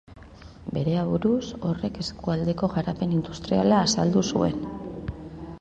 [0.77, 4.61] Bere aburuz, horrek eskualdeko garapen industriala azaldu zuen.